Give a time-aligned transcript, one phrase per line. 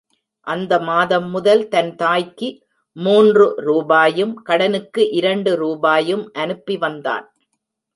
[0.47, 2.49] அந்த மாதம் முதல் தன் தாய்க்கு
[2.95, 7.27] மூன்று ரூபாயும் கடனுக்கு இரண்டு ரூபாயும் அனுப்பி வந்தான்.